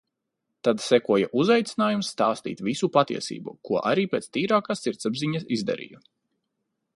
[0.67, 6.03] Tad sekoja uzaicinājums stāstīt visu patiesību, ko arī pēc tīrākās sirdsapziņas izdarīju.